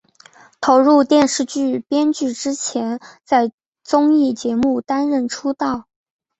[0.59, 3.51] 投入电视剧编剧之前在
[3.83, 5.85] 综艺节目担任出道。